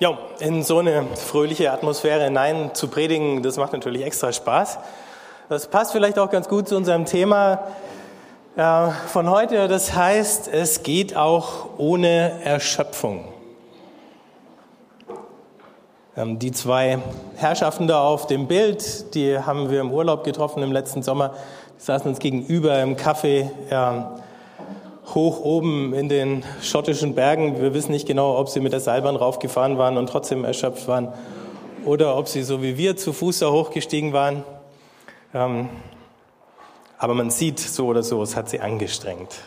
[0.00, 4.78] Ja, in so eine fröhliche Atmosphäre hinein zu predigen, das macht natürlich extra Spaß.
[5.48, 7.64] Das passt vielleicht auch ganz gut zu unserem Thema
[8.54, 9.66] äh, von heute.
[9.66, 13.24] Das heißt, es geht auch ohne Erschöpfung.
[16.16, 17.00] Ähm, die zwei
[17.34, 21.34] Herrschaften da auf dem Bild, die haben wir im Urlaub getroffen im letzten Sommer.
[21.76, 23.50] Die saßen uns gegenüber im Café.
[23.68, 24.27] Äh,
[25.14, 27.60] hoch oben in den schottischen Bergen.
[27.60, 31.12] Wir wissen nicht genau, ob sie mit der Seilbahn raufgefahren waren und trotzdem erschöpft waren
[31.84, 34.44] oder ob sie so wie wir zu Fuß da hochgestiegen waren.
[35.34, 35.68] Ähm,
[36.98, 39.40] aber man sieht so oder so, es hat sie angestrengt.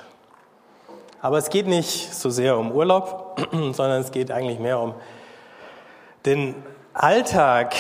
[1.22, 4.95] Aber es geht nicht so sehr um Urlaub, sondern es geht eigentlich mehr um
[6.25, 6.55] den
[6.94, 7.75] Alltag.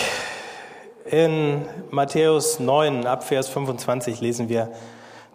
[1.05, 4.69] In Matthäus 9, ab Vers 25 lesen wir,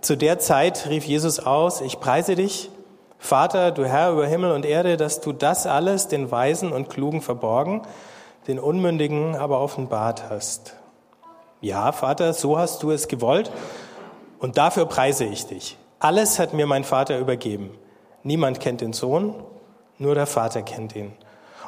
[0.01, 2.71] zu der Zeit rief Jesus aus, ich preise dich,
[3.19, 7.23] Vater, du Herr über Himmel und Erde, dass du das alles den Weisen und Klugen
[7.23, 7.83] verborgen,
[8.47, 10.75] den Unmündigen aber offenbart hast.
[11.61, 13.51] Ja, Vater, so hast du es gewollt
[14.39, 15.79] und dafür preise ich dich.
[15.99, 17.71] Alles hat mir mein Vater übergeben.
[18.23, 19.35] Niemand kennt den Sohn,
[19.99, 21.13] nur der Vater kennt ihn.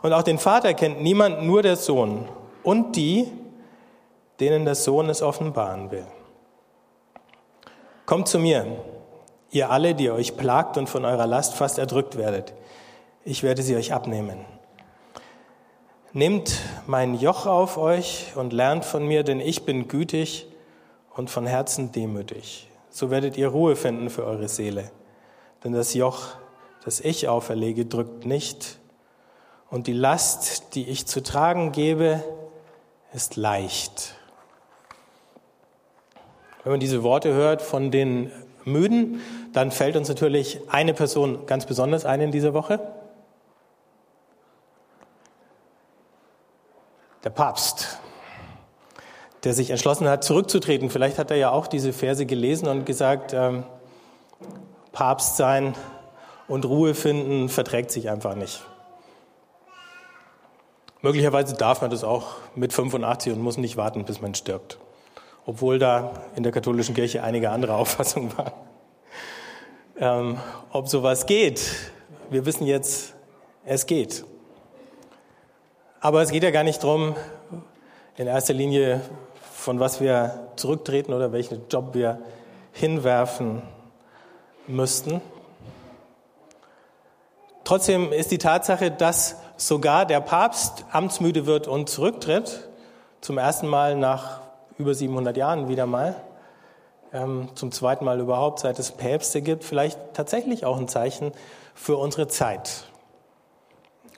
[0.03, 2.29] Und auch den Vater kennt niemand, nur der Sohn
[2.63, 3.27] und die,
[4.39, 6.07] denen der Sohn es offenbaren will.
[8.09, 8.67] Kommt zu mir,
[9.51, 12.55] ihr alle, die euch plagt und von eurer Last fast erdrückt werdet.
[13.23, 14.47] Ich werde sie euch abnehmen.
[16.15, 20.47] Nehmt mein Joch auf euch und lernt von mir, denn ich bin gütig
[21.17, 22.71] und von Herzen demütig.
[22.89, 24.91] So werdet ihr Ruhe finden für eure Seele.
[25.63, 26.29] Denn das Joch,
[26.87, 28.79] das ich auferlege, drückt nicht.
[29.69, 32.25] Und die Last, die ich zu tragen gebe,
[33.13, 34.18] ist leicht.
[36.65, 38.33] Wenn man diese Worte hört von den
[38.65, 39.21] Müden,
[39.53, 42.81] dann fällt uns natürlich eine Person ganz besonders ein in dieser Woche.
[47.25, 47.99] Der Papst,
[49.45, 50.91] der sich entschlossen hat, zurückzutreten.
[50.91, 53.65] Vielleicht hat er ja auch diese Verse gelesen und gesagt, ähm,
[54.93, 55.75] Papst sein
[56.49, 58.63] und Ruhe finden verträgt sich einfach nicht.
[61.03, 64.79] Möglicherweise darf man das auch mit 85 und muss nicht warten, bis man stirbt
[65.49, 68.53] obwohl da in der katholischen Kirche einige andere Auffassungen waren.
[69.99, 70.39] Ähm,
[70.71, 71.63] ob sowas geht,
[72.29, 73.15] wir wissen jetzt,
[73.65, 74.27] es geht.
[76.01, 77.17] Aber es geht ja gar nicht darum,
[78.19, 79.01] in erster Linie,
[79.55, 82.21] von was wir zurücktreten oder welchen Job wir
[82.73, 83.63] hinwerfen
[84.67, 85.23] müssten.
[87.65, 92.69] Trotzdem ist die Tatsache, dass sogar der Papst amtsmüde wird und zurücktritt,
[93.23, 94.48] zum ersten Mal nach
[94.79, 96.15] über 700 Jahren wieder mal,
[97.13, 101.33] ähm, zum zweiten Mal überhaupt, seit es Päpste gibt, vielleicht tatsächlich auch ein Zeichen
[101.75, 102.85] für unsere Zeit.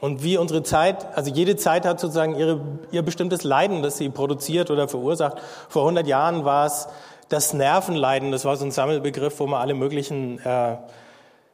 [0.01, 2.61] Und wie unsere Zeit, also jede Zeit hat sozusagen ihre,
[2.91, 5.39] ihr bestimmtes Leiden, das sie produziert oder verursacht.
[5.69, 6.89] Vor 100 Jahren war es
[7.29, 10.77] das Nervenleiden, das war so ein Sammelbegriff, wo man alle möglichen äh,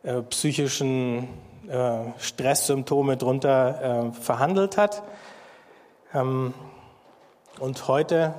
[0.04, 1.28] äh, psychischen
[1.68, 5.02] äh, Stresssymptome drunter äh, verhandelt hat.
[6.14, 6.54] Ähm,
[7.58, 8.34] und heute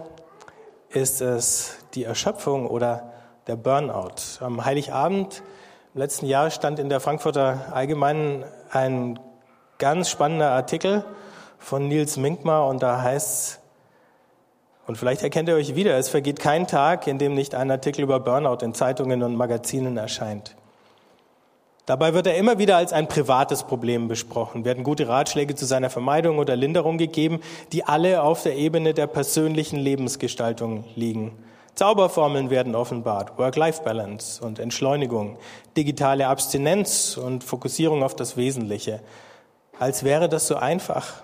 [0.97, 3.13] ist es die Erschöpfung oder
[3.47, 4.41] der Burnout.
[4.41, 5.41] Am Heiligabend
[5.94, 9.19] im letzten Jahr stand in der Frankfurter Allgemeinen ein
[9.78, 11.06] ganz spannender Artikel
[11.58, 13.59] von Nils Minkmar und da heißt es,
[14.88, 18.02] und vielleicht erkennt ihr euch wieder, es vergeht kein Tag, in dem nicht ein Artikel
[18.02, 20.56] über Burnout in Zeitungen und Magazinen erscheint.
[21.88, 25.90] Dabei wird er immer wieder als ein privates Problem besprochen, werden gute Ratschläge zu seiner
[25.90, 27.40] Vermeidung oder Linderung gegeben,
[27.72, 31.31] die alle auf der Ebene der persönlichen Lebensgestaltung liegen.
[31.76, 35.38] Zauberformeln werden offenbart, Work-Life-Balance und Entschleunigung,
[35.78, 39.00] digitale Abstinenz und Fokussierung auf das Wesentliche.
[39.80, 41.24] Als wäre das so einfach.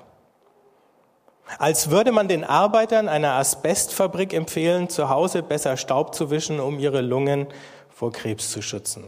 [1.60, 6.80] Als würde man den Arbeitern einer Asbestfabrik empfehlen, zu Hause besser Staub zu wischen, um
[6.80, 7.48] ihre Lungen
[7.90, 9.04] vor Krebs zu schützen.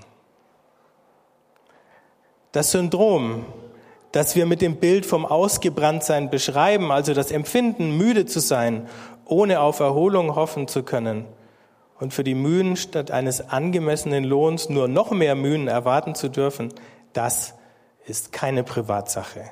[2.56, 3.46] Das Syndrom,
[4.14, 8.88] das wir mit dem Bild vom Ausgebranntsein beschreiben, also das Empfinden, müde zu sein,
[9.26, 11.26] ohne auf Erholung hoffen zu können
[12.00, 16.74] und für die Mühen statt eines angemessenen Lohns nur noch mehr Mühen erwarten zu dürfen,
[17.12, 17.56] das
[18.06, 19.52] ist keine Privatsache.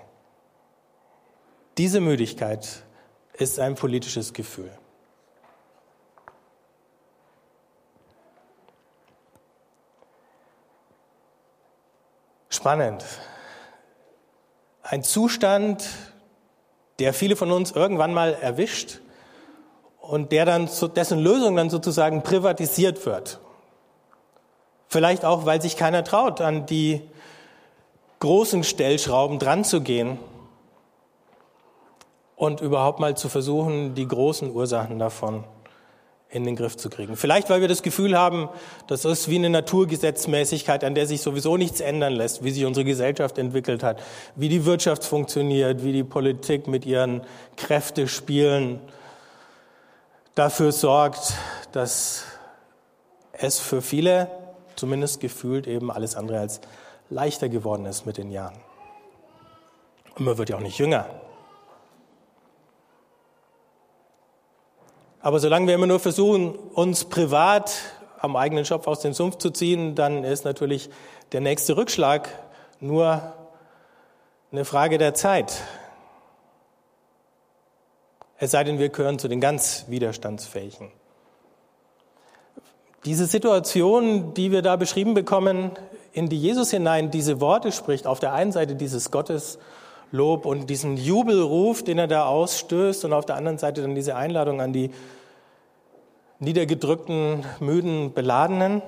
[1.78, 2.84] Diese Müdigkeit
[3.34, 4.72] ist ein politisches Gefühl.
[12.64, 13.04] Spannend.
[14.84, 15.84] Ein Zustand,
[16.98, 19.02] der viele von uns irgendwann mal erwischt
[20.00, 23.42] und der dann, dessen Lösung dann sozusagen privatisiert wird.
[24.88, 27.02] Vielleicht auch, weil sich keiner traut, an die
[28.22, 30.18] großen Stellschrauben dran zu gehen.
[32.38, 35.44] und überhaupt mal zu versuchen, die großen Ursachen davon
[36.34, 37.16] in den Griff zu kriegen.
[37.16, 38.50] Vielleicht, weil wir das Gefühl haben,
[38.88, 42.86] das ist wie eine Naturgesetzmäßigkeit, an der sich sowieso nichts ändern lässt, wie sich unsere
[42.86, 44.02] Gesellschaft entwickelt hat,
[44.36, 47.22] wie die Wirtschaft funktioniert, wie die Politik mit ihren
[47.56, 48.80] Kräftespielen
[50.34, 51.34] dafür sorgt,
[51.72, 52.24] dass
[53.34, 54.28] es für viele,
[54.76, 56.62] zumindest gefühlt, eben alles andere als
[57.12, 58.58] leichter geworden ist mit den Jahren.
[60.18, 61.06] Und man wird ja auch nicht jünger.
[65.24, 67.74] Aber solange wir immer nur versuchen, uns privat
[68.20, 70.90] am eigenen Schopf aus dem Sumpf zu ziehen, dann ist natürlich
[71.32, 72.28] der nächste Rückschlag
[72.82, 73.34] nur
[74.52, 75.62] eine Frage der Zeit.
[78.38, 80.92] Es sei denn, wir gehören zu den ganz widerstandsfähigen.
[83.06, 85.72] Diese Situation, die wir da beschrieben bekommen,
[86.12, 89.10] in die Jesus hinein diese Worte spricht, auf der einen Seite dieses
[90.14, 94.16] Gotteslob und diesen Jubelruf, den er da ausstößt, und auf der anderen Seite dann diese
[94.16, 94.92] Einladung an die
[96.40, 98.82] niedergedrückten, müden, beladenen,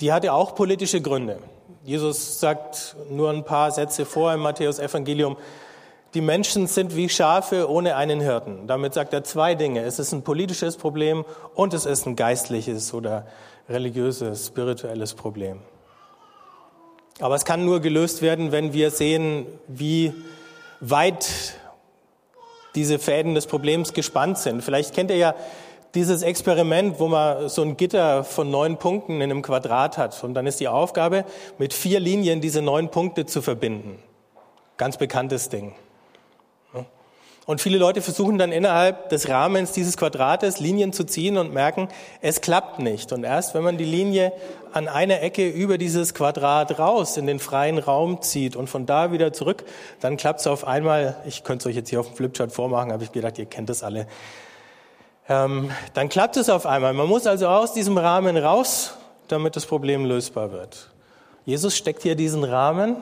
[0.00, 1.38] die hat ja auch politische Gründe.
[1.84, 5.36] Jesus sagt nur ein paar Sätze vor im Matthäus Evangelium,
[6.14, 8.68] die Menschen sind wie Schafe ohne einen Hirten.
[8.68, 9.82] Damit sagt er zwei Dinge.
[9.82, 11.24] Es ist ein politisches Problem
[11.54, 13.26] und es ist ein geistliches oder
[13.68, 15.58] religiöses, spirituelles Problem.
[17.18, 20.12] Aber es kann nur gelöst werden, wenn wir sehen, wie
[20.90, 21.54] weit
[22.74, 24.62] diese Fäden des Problems gespannt sind.
[24.62, 25.34] Vielleicht kennt ihr ja
[25.94, 30.24] dieses Experiment, wo man so ein Gitter von neun Punkten in einem Quadrat hat.
[30.24, 31.24] Und dann ist die Aufgabe,
[31.58, 33.98] mit vier Linien diese neun Punkte zu verbinden.
[34.76, 35.72] Ganz bekanntes Ding.
[37.46, 41.88] Und viele Leute versuchen dann innerhalb des Rahmens dieses Quadrates Linien zu ziehen und merken,
[42.22, 43.12] es klappt nicht.
[43.12, 44.32] Und erst wenn man die Linie
[44.72, 49.12] an einer Ecke über dieses Quadrat raus in den freien Raum zieht und von da
[49.12, 49.64] wieder zurück,
[50.00, 52.92] dann klappt es auf einmal, ich könnte es euch jetzt hier auf dem Flipchart vormachen,
[52.92, 54.06] habe ich gedacht, ihr kennt das alle,
[55.28, 56.94] ähm, dann klappt es auf einmal.
[56.94, 58.94] Man muss also aus diesem Rahmen raus,
[59.28, 60.90] damit das Problem lösbar wird.
[61.44, 62.96] Jesus steckt hier diesen Rahmen.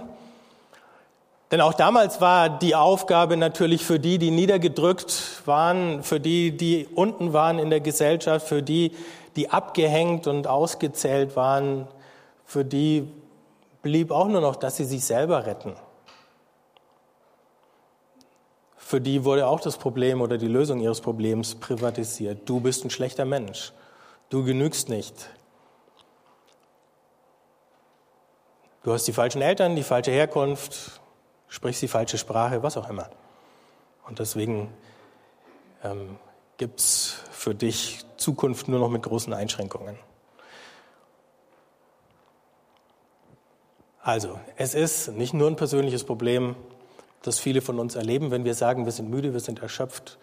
[1.53, 6.89] Denn auch damals war die Aufgabe natürlich für die, die niedergedrückt waren, für die, die
[6.93, 8.91] unten waren in der Gesellschaft, für die,
[9.37, 11.87] die abgehängt und ausgezählt waren,
[12.45, 13.07] für die
[13.83, 15.77] blieb auch nur noch, dass sie sich selber retten
[18.93, 22.41] für die wurde auch das Problem oder die Lösung ihres Problems privatisiert.
[22.45, 23.73] Du bist ein schlechter Mensch.
[24.29, 25.31] Du genügst nicht.
[28.83, 31.01] Du hast die falschen Eltern, die falsche Herkunft,
[31.53, 33.11] sprichst die falsche Sprache, was auch immer.
[34.07, 34.73] Und deswegen
[35.85, 36.17] ähm,
[36.57, 39.99] gibt es für dich Zukunft nur noch mit großen Einschränkungen.
[44.01, 46.57] Also, es ist nicht nur ein persönliches Problem,
[47.21, 50.19] das viele von uns erleben, wenn wir sagen, wir sind müde, wir sind erschöpft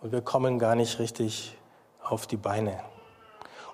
[0.00, 1.56] und wir kommen gar nicht richtig
[2.00, 2.78] auf die Beine.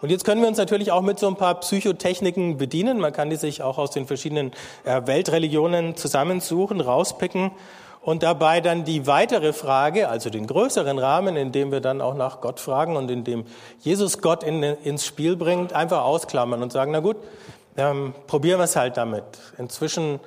[0.00, 3.00] Und jetzt können wir uns natürlich auch mit so ein paar Psychotechniken bedienen.
[3.00, 4.52] Man kann die sich auch aus den verschiedenen
[4.84, 7.50] äh, Weltreligionen zusammensuchen, rauspicken
[8.00, 12.14] und dabei dann die weitere Frage, also den größeren Rahmen, in dem wir dann auch
[12.14, 13.44] nach Gott fragen und in dem
[13.80, 17.16] Jesus Gott in, ins Spiel bringt, einfach ausklammern und sagen, na gut,
[17.76, 19.24] ähm, probieren wir es halt damit.
[19.58, 20.20] Inzwischen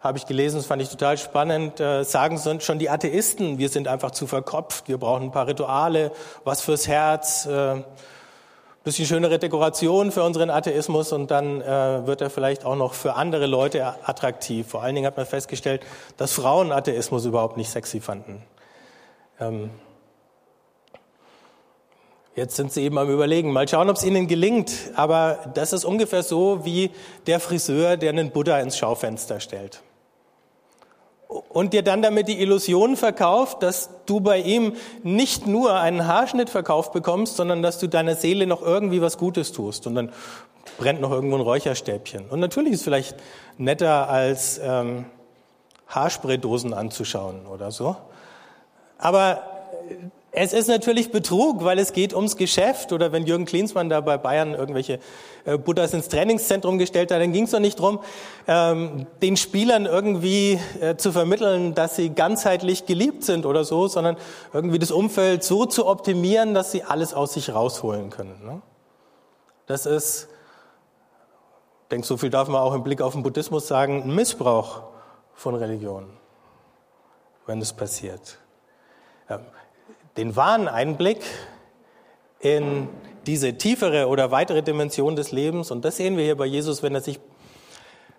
[0.00, 3.86] habe ich gelesen, das fand ich total spannend, äh, sagen schon die Atheisten, wir sind
[3.88, 6.10] einfach zu verkopft, wir brauchen ein paar Rituale,
[6.44, 7.82] was fürs Herz, äh,
[8.84, 13.14] bisschen schönere Dekoration für unseren Atheismus und dann äh, wird er vielleicht auch noch für
[13.14, 14.68] andere Leute attraktiv.
[14.68, 15.82] Vor allen Dingen hat man festgestellt,
[16.16, 18.42] dass Frauen Atheismus überhaupt nicht sexy fanden.
[19.40, 19.70] Ähm,
[22.34, 23.52] Jetzt sind sie eben am Überlegen.
[23.52, 24.72] Mal schauen, ob es ihnen gelingt.
[24.94, 26.90] Aber das ist ungefähr so wie
[27.26, 29.82] der Friseur, der einen Buddha ins Schaufenster stellt
[31.48, 36.50] und dir dann damit die Illusion verkauft, dass du bei ihm nicht nur einen Haarschnitt
[36.50, 39.86] verkauft bekommst, sondern dass du deiner Seele noch irgendwie was Gutes tust.
[39.86, 40.12] Und dann
[40.78, 42.28] brennt noch irgendwo ein Räucherstäbchen.
[42.28, 43.16] Und natürlich ist es vielleicht
[43.58, 45.06] netter, als ähm,
[45.88, 47.96] Haarspraydosen anzuschauen oder so.
[48.98, 49.42] Aber
[50.34, 52.92] es ist natürlich Betrug, weil es geht ums Geschäft.
[52.92, 54.98] Oder wenn Jürgen Klinsmann da bei Bayern irgendwelche
[55.44, 58.00] äh, Buddhas ins Trainingszentrum gestellt hat, dann ging es doch nicht drum,
[58.48, 64.16] ähm, den Spielern irgendwie äh, zu vermitteln, dass sie ganzheitlich geliebt sind oder so, sondern
[64.54, 68.42] irgendwie das Umfeld so zu optimieren, dass sie alles aus sich rausholen können.
[68.42, 68.62] Ne?
[69.66, 70.28] Das ist,
[71.82, 74.80] ich denke, so viel darf man auch im Blick auf den Buddhismus sagen, ein Missbrauch
[75.34, 76.06] von Religion,
[77.44, 78.38] wenn es passiert.
[79.28, 79.38] Ja
[80.16, 81.22] den wahren Einblick
[82.40, 82.88] in
[83.26, 85.70] diese tiefere oder weitere Dimension des Lebens.
[85.70, 87.20] Und das sehen wir hier bei Jesus, wenn er sich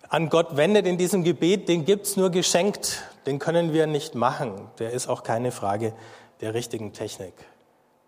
[0.10, 4.70] an Gott wendet in diesem Gebet, den gibt's nur geschenkt, den können wir nicht machen.
[4.80, 5.94] Der ist auch keine Frage
[6.42, 7.34] der richtigen Technik.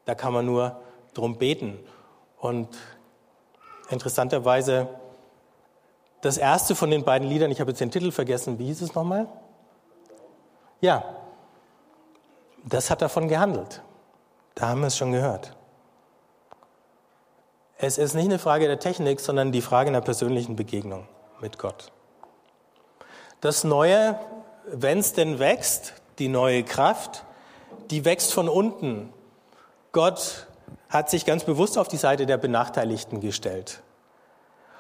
[0.06, 0.80] Da kann man nur
[1.14, 1.80] drum beten.
[2.38, 2.70] Und
[3.90, 4.88] interessanterweise,
[6.22, 8.94] das erste von den beiden Liedern, ich habe jetzt den Titel vergessen, wie hieß es
[8.94, 9.28] nochmal?
[10.82, 11.04] Ja,
[12.66, 13.82] das hat davon gehandelt.
[14.56, 15.56] Da haben wir es schon gehört.
[17.78, 21.08] Es ist nicht eine Frage der Technik, sondern die Frage einer persönlichen Begegnung
[21.42, 21.92] mit Gott.
[23.42, 24.18] Das Neue,
[24.66, 27.26] wenn es denn wächst, die neue Kraft,
[27.92, 29.14] die wächst von unten.
[29.92, 30.48] Gott
[30.90, 33.82] hat sich ganz bewusst auf die Seite der Benachteiligten gestellt.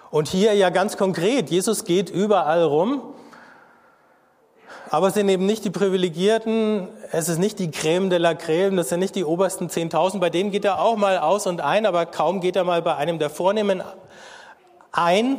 [0.09, 3.14] Und hier ja ganz konkret, Jesus geht überall rum,
[4.89, 8.77] aber es sind eben nicht die Privilegierten, es ist nicht die Creme de la Creme,
[8.77, 11.85] das sind nicht die obersten 10.000, bei denen geht er auch mal aus und ein,
[11.85, 13.83] aber kaum geht er mal bei einem der Vornehmen
[14.91, 15.37] ein,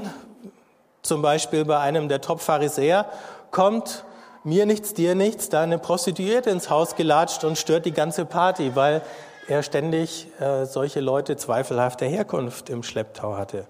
[1.02, 3.06] zum Beispiel bei einem der Top-Pharisäer,
[3.50, 4.04] kommt
[4.44, 8.74] mir nichts, dir nichts, da eine Prostituierte ins Haus gelatscht und stört die ganze Party,
[8.74, 9.02] weil
[9.48, 13.66] er ständig äh, solche Leute zweifelhafter Herkunft im Schlepptau hatte.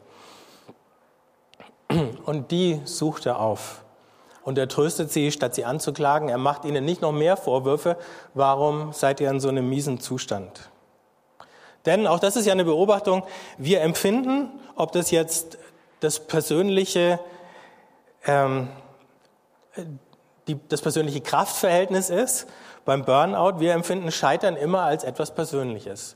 [2.24, 3.82] Und die sucht er auf.
[4.46, 6.28] Und er tröstet sie, statt sie anzuklagen.
[6.28, 7.96] Er macht ihnen nicht noch mehr Vorwürfe.
[8.32, 10.70] Warum seid ihr in so einem miesen Zustand?
[11.84, 13.24] Denn auch das ist ja eine Beobachtung.
[13.58, 15.58] Wir empfinden, ob das jetzt
[15.98, 17.18] das persönliche,
[18.24, 18.68] ähm,
[20.46, 22.46] die, das persönliche Kraftverhältnis ist
[22.84, 23.58] beim Burnout.
[23.58, 26.14] Wir empfinden Scheitern immer als etwas Persönliches,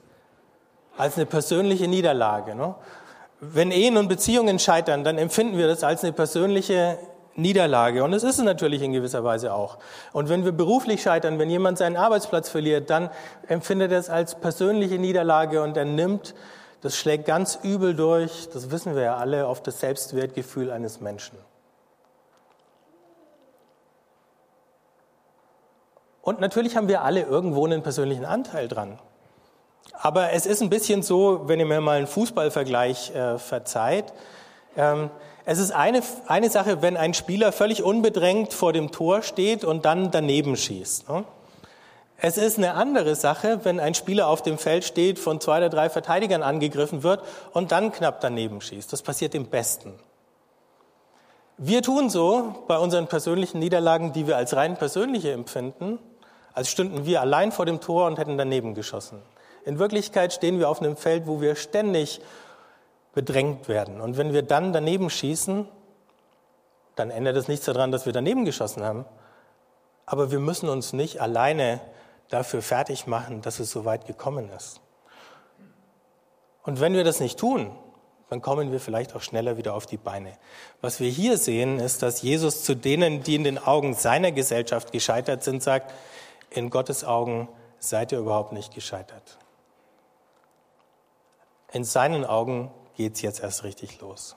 [0.96, 2.54] als eine persönliche Niederlage.
[2.54, 2.76] Ne?
[3.40, 6.96] Wenn Ehen und Beziehungen scheitern, dann empfinden wir das als eine persönliche
[7.36, 8.04] Niederlage.
[8.04, 9.78] Und es ist es natürlich in gewisser Weise auch.
[10.12, 13.10] Und wenn wir beruflich scheitern, wenn jemand seinen Arbeitsplatz verliert, dann
[13.48, 16.34] empfindet er es als persönliche Niederlage und er nimmt
[16.80, 21.38] das schlägt ganz übel durch, das wissen wir ja alle, auf das Selbstwertgefühl eines Menschen.
[26.22, 28.98] Und natürlich haben wir alle irgendwo einen persönlichen Anteil dran.
[29.92, 34.12] Aber es ist ein bisschen so, wenn ihr mir mal einen Fußballvergleich äh, verzeiht.
[34.76, 35.10] Ähm,
[35.50, 39.84] es ist eine, eine Sache, wenn ein Spieler völlig unbedrängt vor dem Tor steht und
[39.84, 41.08] dann daneben schießt.
[41.08, 41.24] Ne?
[42.18, 45.68] Es ist eine andere Sache, wenn ein Spieler auf dem Feld steht, von zwei oder
[45.68, 48.92] drei Verteidigern angegriffen wird und dann knapp daneben schießt.
[48.92, 49.94] Das passiert dem Besten.
[51.58, 55.98] Wir tun so bei unseren persönlichen Niederlagen, die wir als rein persönliche empfinden,
[56.54, 59.20] als stünden wir allein vor dem Tor und hätten daneben geschossen.
[59.64, 62.20] In Wirklichkeit stehen wir auf einem Feld, wo wir ständig
[63.12, 64.00] bedrängt werden.
[64.00, 65.68] Und wenn wir dann daneben schießen,
[66.96, 69.04] dann ändert es nichts daran, dass wir daneben geschossen haben.
[70.06, 71.80] Aber wir müssen uns nicht alleine
[72.28, 74.80] dafür fertig machen, dass es so weit gekommen ist.
[76.62, 77.74] Und wenn wir das nicht tun,
[78.28, 80.32] dann kommen wir vielleicht auch schneller wieder auf die Beine.
[80.80, 84.92] Was wir hier sehen, ist, dass Jesus zu denen, die in den Augen seiner Gesellschaft
[84.92, 85.92] gescheitert sind, sagt,
[86.50, 87.48] in Gottes Augen
[87.80, 89.38] seid ihr überhaupt nicht gescheitert.
[91.72, 94.36] In seinen Augen geht es jetzt erst richtig los.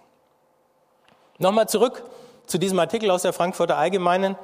[1.37, 2.03] Nochmal zurück
[2.47, 4.37] zu diesem Artikel aus der Frankfurter Allgemeinen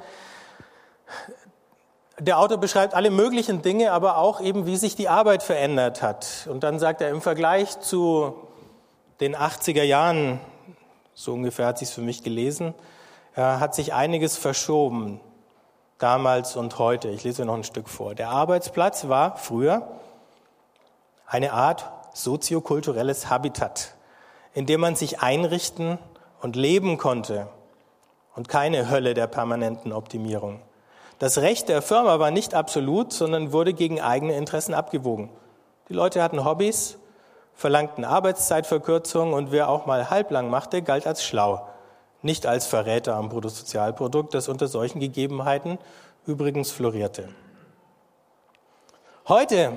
[2.18, 6.46] der Autor beschreibt alle möglichen Dinge, aber auch eben, wie sich die Arbeit verändert hat.
[6.50, 8.34] Und dann sagt er, im Vergleich zu
[9.20, 10.38] den 80er Jahren,
[11.14, 12.74] so ungefähr hat sich für mich gelesen,
[13.34, 15.18] hat sich einiges verschoben,
[15.96, 17.08] damals und heute.
[17.08, 18.14] Ich lese noch ein Stück vor.
[18.14, 19.88] Der Arbeitsplatz war früher
[21.26, 23.94] eine Art soziokulturelles Habitat,
[24.54, 25.98] in dem man sich einrichten
[26.40, 27.48] und leben konnte
[28.34, 30.60] und keine Hölle der permanenten Optimierung.
[31.18, 35.28] Das Recht der Firma war nicht absolut, sondern wurde gegen eigene Interessen abgewogen.
[35.88, 36.98] Die Leute hatten Hobbys,
[37.54, 41.66] verlangten Arbeitszeitverkürzung und wer auch mal halblang machte, galt als schlau,
[42.22, 45.78] nicht als Verräter am Bruttosozialprodukt, das unter solchen Gegebenheiten
[46.26, 47.28] übrigens florierte.
[49.28, 49.72] Heute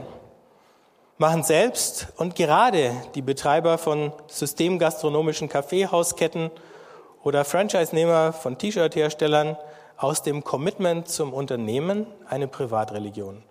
[1.17, 6.51] machen selbst und gerade die Betreiber von systemgastronomischen Kaffeehausketten
[7.23, 9.57] oder Franchise-Nehmer von T-Shirt-Herstellern
[9.97, 13.43] aus dem Commitment zum Unternehmen eine Privatreligion.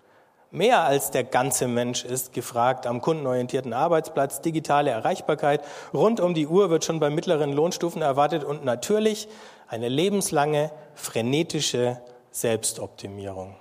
[0.51, 5.61] Mehr als der ganze Mensch ist gefragt am kundenorientierten Arbeitsplatz, digitale Erreichbarkeit.
[5.95, 9.27] Rund um die Uhr wird schon bei mittleren Lohnstufen erwartet und natürlich
[9.67, 13.55] eine lebenslange, frenetische Selbstoptimierung.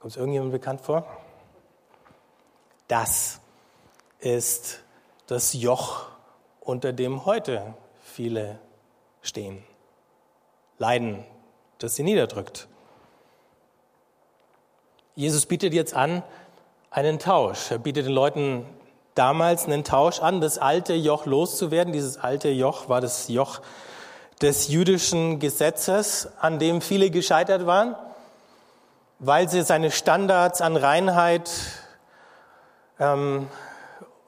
[0.00, 1.06] Kommt es irgendjemand bekannt vor?
[2.86, 3.40] Das
[4.20, 4.80] ist
[5.26, 6.06] das Joch,
[6.60, 8.58] unter dem heute viele
[9.22, 9.62] stehen.
[10.78, 11.24] Leiden,
[11.78, 12.68] das sie niederdrückt.
[15.14, 16.22] Jesus bietet jetzt an
[16.90, 17.72] einen Tausch.
[17.72, 18.64] Er bietet den Leuten
[19.14, 21.92] damals einen Tausch an, das alte Joch loszuwerden.
[21.92, 23.60] Dieses alte Joch war das Joch
[24.40, 27.96] des jüdischen Gesetzes, an dem viele gescheitert waren,
[29.18, 31.50] weil sie seine Standards an Reinheit
[33.00, 33.48] ähm,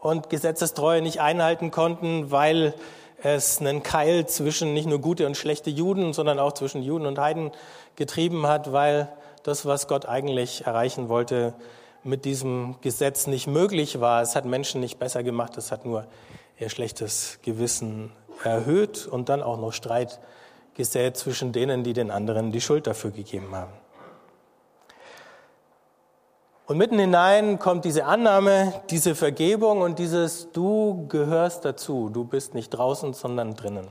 [0.00, 2.74] und Gesetzestreue nicht einhalten konnten, weil
[3.22, 7.18] es einen Keil zwischen nicht nur gute und schlechte Juden, sondern auch zwischen Juden und
[7.18, 7.52] Heiden
[7.96, 9.08] getrieben hat, weil
[9.42, 11.54] das, was Gott eigentlich erreichen wollte,
[12.02, 14.22] mit diesem Gesetz nicht möglich war.
[14.22, 16.06] Es hat Menschen nicht besser gemacht, es hat nur
[16.58, 20.18] ihr schlechtes Gewissen erhöht und dann auch noch Streit
[20.74, 23.72] gesät zwischen denen, die den anderen die Schuld dafür gegeben haben.
[26.70, 32.54] Und mitten hinein kommt diese Annahme, diese Vergebung und dieses Du gehörst dazu, du bist
[32.54, 33.88] nicht draußen, sondern drinnen.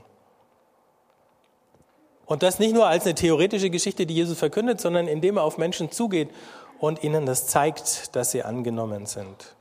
[2.26, 5.58] Und das nicht nur als eine theoretische Geschichte, die Jesus verkündet, sondern indem er auf
[5.58, 6.30] Menschen zugeht
[6.80, 9.58] und ihnen das zeigt, dass sie angenommen sind.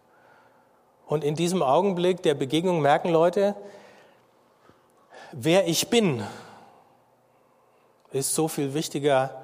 [1.09, 3.57] Und in diesem Augenblick der Begegnung merken Leute,
[5.33, 6.23] wer ich bin,
[8.13, 9.43] ist so viel wichtiger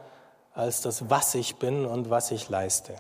[0.55, 2.95] als das, was ich bin und was ich leiste.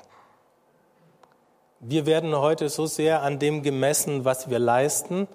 [1.86, 5.28] Wir werden heute so sehr an dem gemessen, was wir leisten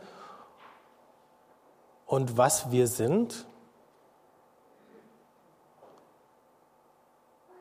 [2.07, 3.45] und was wir sind.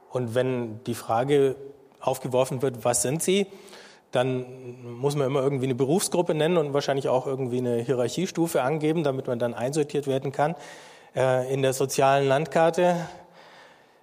[0.09, 1.57] Und wenn die Frage
[2.01, 3.47] aufgeworfen wird, was sind Sie,
[4.11, 9.05] dann muss man immer irgendwie eine Berufsgruppe nennen und wahrscheinlich auch irgendwie eine Hierarchiestufe angeben,
[9.05, 10.55] damit man dann einsortiert werden kann.
[11.15, 12.97] Äh, in der sozialen Landkarte,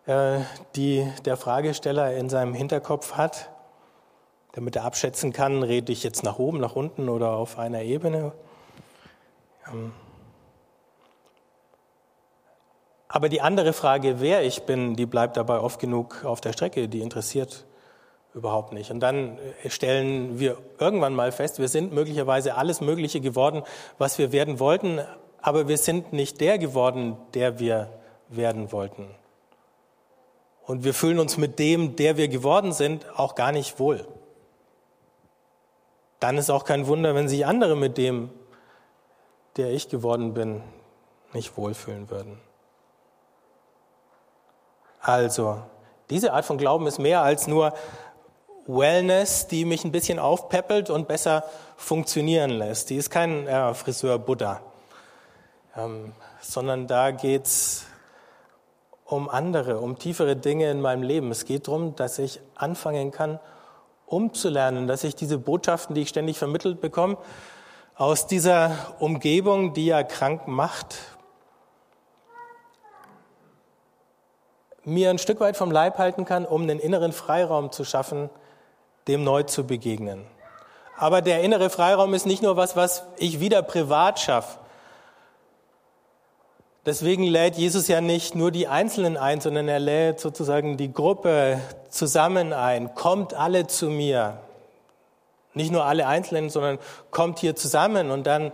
[0.06, 0.42] äh,
[0.76, 3.50] die der Fragesteller in seinem Hinterkopf hat,
[4.56, 8.32] damit er abschätzen kann, rede ich jetzt nach oben, nach unten oder auf einer Ebene.
[9.68, 9.92] Ähm,
[13.10, 16.88] aber die andere Frage, wer ich bin, die bleibt dabei oft genug auf der Strecke,
[16.88, 17.66] die interessiert
[18.34, 18.92] überhaupt nicht.
[18.92, 23.62] Und dann äh, stellen wir irgendwann mal fest, wir sind möglicherweise alles Mögliche geworden,
[23.98, 25.02] was wir werden wollten,
[25.42, 27.90] aber wir sind nicht der geworden, der wir
[28.30, 29.08] werden wollten.
[30.66, 34.08] Und wir fühlen uns mit dem, der wir geworden sind, auch gar nicht wohl.
[36.20, 38.30] Dann ist auch kein Wunder, wenn sich andere mit dem,
[39.58, 40.62] der ich geworden bin,
[41.34, 42.40] nicht wohlfühlen würden.
[45.02, 45.62] Also,
[46.10, 47.74] diese Art von Glauben ist mehr als nur
[48.68, 51.44] Wellness, die mich ein bisschen aufpeppelt und besser
[51.78, 52.90] funktionieren lässt.
[52.90, 54.62] Die ist kein äh, Friseur Buddha,
[55.78, 57.86] ähm, sondern da geht's
[59.06, 61.30] um andere, um tiefere Dinge in meinem Leben.
[61.30, 63.40] Es geht darum, dass ich anfangen kann,
[64.06, 67.18] umzulernen, dass ich diese Botschaften, die ich ständig vermittelt bekomme,
[67.96, 70.98] aus dieser Umgebung, die ja krank macht,
[74.84, 78.30] mir ein Stück weit vom Leib halten kann, um einen inneren Freiraum zu schaffen,
[79.08, 80.26] dem neu zu begegnen.
[80.98, 84.60] Aber der innere Freiraum ist nicht nur was, was ich wieder privat schaffe.
[86.86, 91.60] Deswegen lädt Jesus ja nicht nur die Einzelnen ein, sondern er lädt sozusagen die Gruppe
[91.90, 92.94] zusammen ein.
[92.94, 94.38] Kommt alle zu mir.
[95.56, 96.78] Nicht nur alle Einzelnen, sondern
[97.10, 98.52] kommt hier zusammen und dann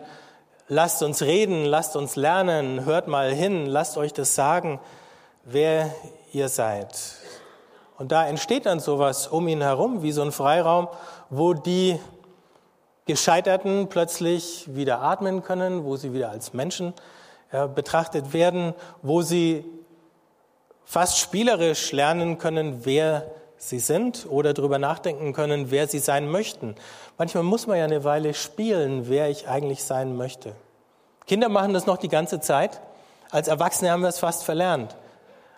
[0.70, 4.80] lasst uns reden, lasst uns lernen, hört mal hin, lasst euch das sagen,
[5.44, 5.94] wer
[6.32, 6.88] ihr seid.
[7.98, 10.88] Und da entsteht dann sowas um ihn herum, wie so ein Freiraum,
[11.30, 12.00] wo die
[13.08, 16.94] Gescheiterten plötzlich wieder atmen können, wo sie wieder als Menschen
[17.52, 19.66] ja, betrachtet werden, wo sie
[20.86, 26.76] fast spielerisch lernen können, wer sie sind oder darüber nachdenken können, wer sie sein möchten.
[27.18, 30.54] Manchmal muss man ja eine Weile spielen, wer ich eigentlich sein möchte.
[31.28, 32.82] Kinder machen das noch die ganze Zeit.
[33.30, 34.96] Als Erwachsene haben wir es fast verlernt.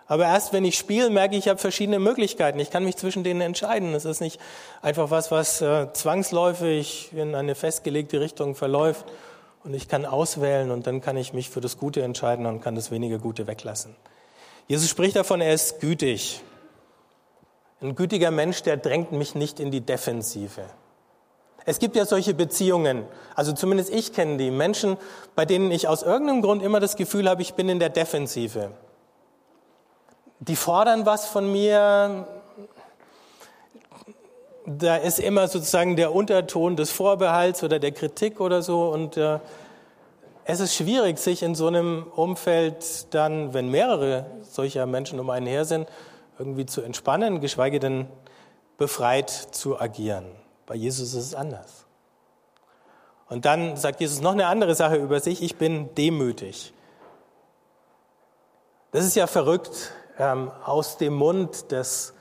[0.06, 2.60] Aber erst wenn ich spiele, merke ich, ich habe verschiedene Möglichkeiten.
[2.60, 3.94] Ich kann mich zwischen denen entscheiden.
[3.94, 4.38] Es ist nicht
[4.82, 9.06] einfach was, was äh, zwangsläufig in eine festgelegte Richtung verläuft.
[9.64, 12.74] Und ich kann auswählen und dann kann ich mich für das Gute entscheiden und kann
[12.74, 13.96] das weniger Gute weglassen.
[14.68, 16.42] Jesus spricht davon, er ist gütig.
[17.80, 20.62] Ein gütiger Mensch, der drängt mich nicht in die Defensive.
[21.66, 24.98] Es gibt ja solche Beziehungen, also zumindest ich kenne die Menschen,
[25.34, 28.70] bei denen ich aus irgendeinem Grund immer das Gefühl habe, ich bin in der Defensive
[30.40, 32.26] die fordern was von mir.
[34.66, 38.88] Da ist immer sozusagen der Unterton des Vorbehalts oder der Kritik oder so.
[38.88, 39.38] Und äh,
[40.44, 45.46] es ist schwierig, sich in so einem Umfeld dann, wenn mehrere solcher Menschen um einen
[45.46, 45.88] her sind,
[46.38, 48.06] irgendwie zu entspannen, geschweige denn
[48.78, 50.24] befreit zu agieren.
[50.66, 51.84] Bei Jesus ist es anders.
[53.28, 56.72] Und dann sagt Jesus noch eine andere Sache über sich, ich bin demütig.
[58.92, 62.13] Das ist ja verrückt ähm, aus dem Mund des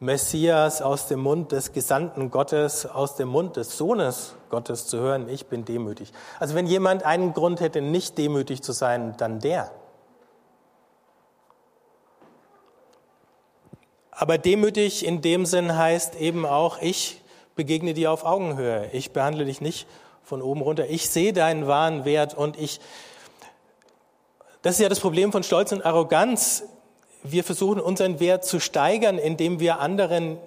[0.00, 5.28] Messias, aus dem Mund des Gesandten Gottes, aus dem Mund des Sohnes Gottes zu hören,
[5.28, 6.12] ich bin demütig.
[6.38, 9.72] Also wenn jemand einen Grund hätte, nicht demütig zu sein, dann der.
[14.12, 17.22] Aber demütig in dem Sinn heißt eben auch, ich
[17.54, 18.88] begegne dir auf Augenhöhe.
[18.92, 19.88] Ich behandle dich nicht
[20.22, 20.88] von oben runter.
[20.88, 22.80] Ich sehe deinen wahren Wert und ich,
[24.62, 26.64] das ist ja das Problem von Stolz und Arroganz.
[27.22, 30.38] Wir versuchen unseren Wert zu steigern, indem wir anderen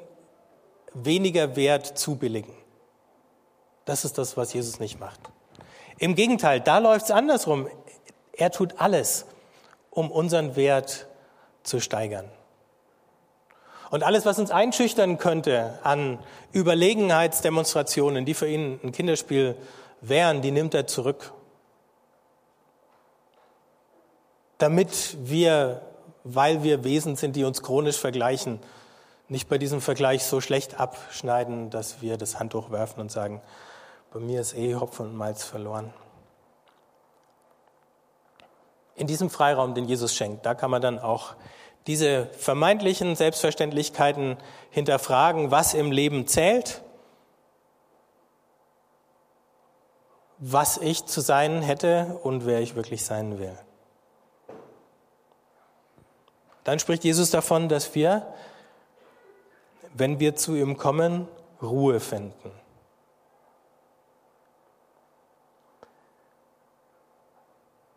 [0.94, 2.54] weniger Wert zubilligen.
[3.86, 5.20] Das ist das, was Jesus nicht macht.
[5.98, 7.68] Im Gegenteil, da läuft es andersrum.
[8.34, 9.26] Er tut alles,
[9.90, 11.08] um unseren Wert
[11.64, 12.30] zu steigern.
[13.92, 16.18] Und alles, was uns einschüchtern könnte an
[16.54, 19.58] Überlegenheitsdemonstrationen, die für ihn ein Kinderspiel
[20.00, 21.34] wären, die nimmt er zurück.
[24.58, 25.82] Damit wir,
[26.24, 28.60] weil wir Wesen sind, die uns chronisch vergleichen,
[29.28, 33.42] nicht bei diesem Vergleich so schlecht abschneiden, dass wir das Handtuch werfen und sagen,
[34.12, 35.94] bei mir ist eh Hopfen und Malz verloren.
[38.96, 41.36] In diesem Freiraum, den Jesus schenkt, da kann man dann auch
[41.88, 44.38] diese vermeintlichen Selbstverständlichkeiten
[44.70, 46.82] hinterfragen, was im Leben zählt,
[50.38, 53.58] was ich zu sein hätte und wer ich wirklich sein will.
[56.64, 58.34] Dann spricht Jesus davon, dass wir
[59.94, 61.28] wenn wir zu ihm kommen,
[61.62, 62.52] Ruhe finden.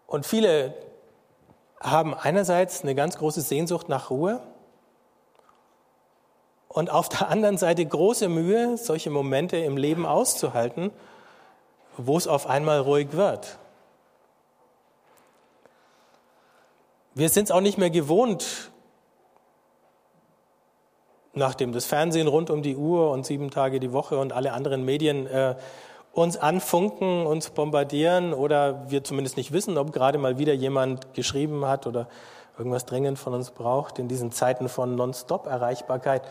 [0.06, 0.74] Und viele
[1.80, 4.40] haben einerseits eine ganz große Sehnsucht nach Ruhe
[6.68, 10.92] und auf der anderen Seite große Mühe, solche Momente im Leben auszuhalten,
[11.96, 13.58] wo es auf einmal ruhig wird.
[17.16, 18.72] Wir sind es auch nicht mehr gewohnt,
[21.32, 24.84] nachdem das Fernsehen rund um die Uhr und sieben Tage die Woche und alle anderen
[24.84, 25.54] Medien äh,
[26.12, 31.66] uns anfunken, uns bombardieren oder wir zumindest nicht wissen, ob gerade mal wieder jemand geschrieben
[31.66, 32.08] hat oder
[32.58, 36.22] irgendwas dringend von uns braucht in diesen Zeiten von Non-Stop-Erreichbarkeit.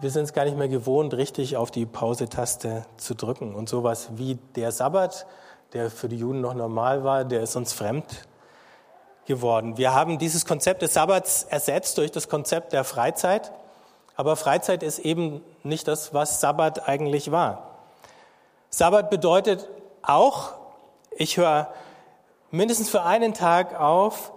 [0.00, 3.54] Wir sind es gar nicht mehr gewohnt, richtig auf die Pause-Taste zu drücken.
[3.54, 5.24] Und sowas wie der Sabbat,
[5.72, 8.26] der für die Juden noch normal war, der ist uns fremd
[9.26, 9.76] geworden.
[9.76, 13.52] Wir haben dieses Konzept des Sabbats ersetzt durch das Konzept der Freizeit.
[14.16, 17.70] Aber Freizeit ist eben nicht das, was Sabbat eigentlich war.
[18.70, 19.68] Sabbat bedeutet
[20.02, 20.52] auch,
[21.16, 21.72] ich höre
[22.50, 24.32] mindestens für einen Tag auf,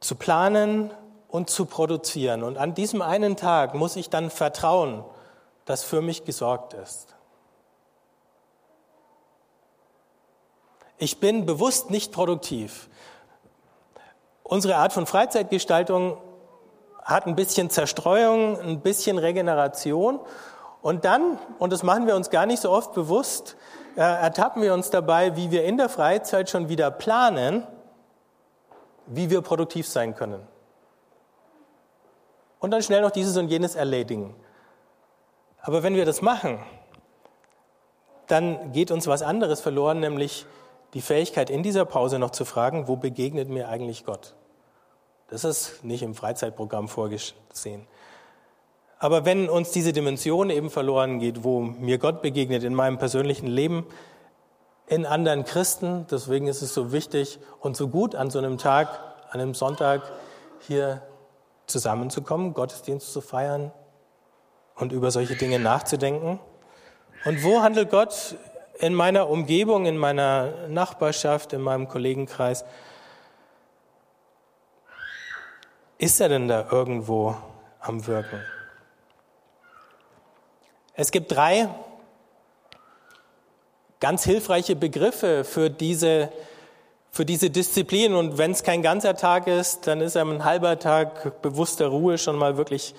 [0.00, 0.90] zu planen
[1.28, 2.42] und zu produzieren.
[2.42, 5.04] Und an diesem einen Tag muss ich dann vertrauen,
[5.64, 7.14] dass für mich gesorgt ist.
[10.98, 12.89] Ich bin bewusst nicht produktiv.
[14.50, 16.16] Unsere Art von Freizeitgestaltung
[17.04, 20.18] hat ein bisschen Zerstreuung, ein bisschen Regeneration.
[20.82, 23.56] Und dann, und das machen wir uns gar nicht so oft bewusst,
[23.94, 27.64] äh, ertappen wir uns dabei, wie wir in der Freizeit schon wieder planen,
[29.06, 30.44] wie wir produktiv sein können.
[32.58, 34.34] Und dann schnell noch dieses und jenes erledigen.
[35.60, 36.58] Aber wenn wir das machen,
[38.26, 40.44] dann geht uns was anderes verloren, nämlich
[40.94, 44.34] die Fähigkeit in dieser Pause noch zu fragen, wo begegnet mir eigentlich Gott?
[45.30, 47.86] Das ist nicht im Freizeitprogramm vorgesehen.
[48.98, 53.46] Aber wenn uns diese Dimension eben verloren geht, wo mir Gott begegnet in meinem persönlichen
[53.46, 53.86] Leben,
[54.88, 58.88] in anderen Christen, deswegen ist es so wichtig und so gut an so einem Tag,
[59.30, 60.02] an einem Sonntag
[60.66, 61.00] hier
[61.66, 63.70] zusammenzukommen, Gottesdienst zu feiern
[64.74, 66.40] und über solche Dinge nachzudenken.
[67.24, 68.34] Und wo handelt Gott
[68.80, 72.64] in meiner Umgebung, in meiner Nachbarschaft, in meinem Kollegenkreis?
[76.00, 77.36] Ist er denn da irgendwo
[77.80, 78.40] am Wirken?
[80.94, 81.68] Es gibt drei
[84.00, 86.32] ganz hilfreiche Begriffe für diese,
[87.10, 88.14] für diese Disziplin.
[88.14, 92.36] Und wenn es kein ganzer Tag ist, dann ist ein halber Tag bewusster Ruhe schon
[92.36, 92.94] mal wirklich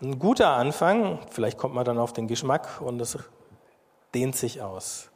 [0.00, 1.18] ein guter Anfang.
[1.30, 3.18] Vielleicht kommt man dann auf den Geschmack und es
[4.14, 5.10] dehnt sich aus.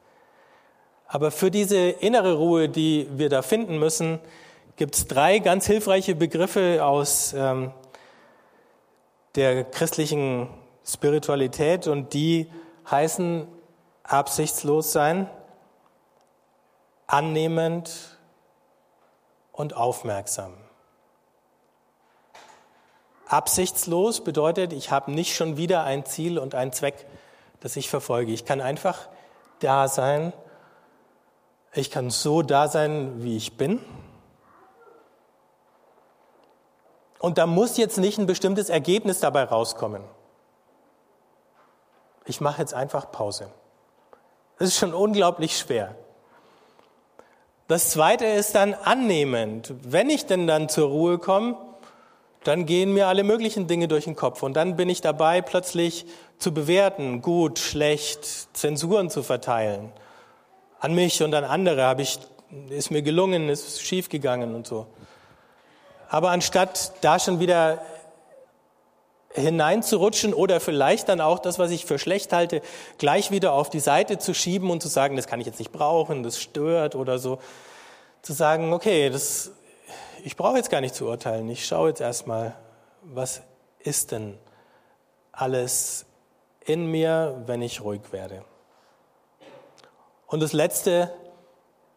[1.07, 4.19] Aber für diese innere Ruhe, die wir da finden müssen,
[4.81, 7.71] gibt es drei ganz hilfreiche Begriffe aus ähm,
[9.35, 10.49] der christlichen
[10.87, 12.51] Spiritualität und die
[12.91, 13.47] heißen
[14.05, 15.29] absichtslos sein,
[17.07, 18.19] annehmend
[19.53, 20.55] und aufmerksam.
[23.27, 27.05] Absichtslos bedeutet, ich habe nicht schon wieder ein Ziel und einen Zweck,
[27.61, 28.33] das ich verfolge.
[28.33, 29.11] Ich kann einfach
[29.59, 30.33] da sein.
[31.75, 33.79] Ich kann so da sein, wie ich bin.
[37.21, 40.03] Und da muss jetzt nicht ein bestimmtes Ergebnis dabei rauskommen.
[42.25, 43.51] Ich mache jetzt einfach Pause.
[44.59, 45.95] Das ist schon unglaublich schwer.
[47.69, 49.75] Das zweite ist dann annehmend.
[49.83, 51.57] Wenn ich denn dann zur Ruhe komme,
[52.43, 56.07] dann gehen mir alle möglichen Dinge durch den Kopf und dann bin ich dabei, plötzlich
[56.39, 58.25] zu bewerten, gut, schlecht,
[58.57, 59.93] Zensuren zu verteilen.
[60.79, 62.19] An mich und an andere habe ich,
[62.71, 64.87] ist mir gelungen, ist schiefgegangen und so.
[66.11, 67.81] Aber anstatt da schon wieder
[69.33, 72.63] hineinzurutschen oder vielleicht dann auch das, was ich für schlecht halte,
[72.99, 75.71] gleich wieder auf die Seite zu schieben und zu sagen, das kann ich jetzt nicht
[75.71, 77.39] brauchen, das stört oder so,
[78.23, 79.53] zu sagen, okay, das
[80.25, 81.49] ich brauche jetzt gar nicht zu urteilen.
[81.49, 82.55] Ich schaue jetzt erstmal,
[83.03, 83.43] was
[83.79, 84.39] ist denn
[85.33, 86.05] alles
[86.65, 88.45] in mir, wenn ich ruhig werde.
[90.27, 91.13] Und das Letzte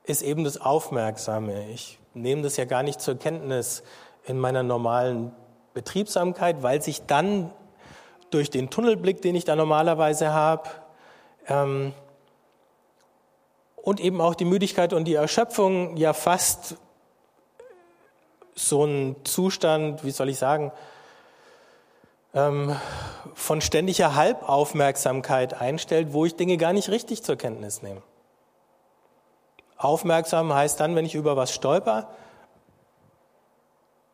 [0.05, 1.69] ist eben das Aufmerksame.
[1.69, 3.83] Ich nehme das ja gar nicht zur Kenntnis
[4.25, 5.31] in meiner normalen
[5.73, 7.51] Betriebsamkeit, weil sich dann
[8.29, 10.69] durch den Tunnelblick, den ich da normalerweise habe,
[11.47, 11.93] ähm,
[13.75, 16.77] und eben auch die Müdigkeit und die Erschöpfung ja fast
[18.55, 20.71] so ein Zustand, wie soll ich sagen,
[22.33, 22.75] ähm,
[23.33, 28.01] von ständiger Halbaufmerksamkeit einstellt, wo ich Dinge gar nicht richtig zur Kenntnis nehme.
[29.83, 32.07] Aufmerksam heißt dann, wenn ich über was stolper,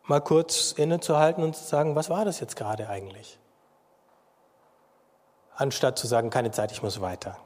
[0.03, 3.37] mal kurz innezuhalten und zu sagen, was war das jetzt gerade eigentlich?
[5.55, 7.37] Anstatt zu sagen, keine Zeit, ich muss weiter.